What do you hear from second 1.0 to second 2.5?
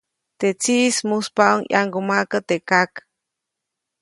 muspaʼuŋ ʼyaŋgumaʼkä